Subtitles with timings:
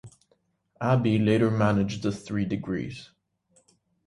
[0.81, 3.11] Abbey later managed The Three Degrees.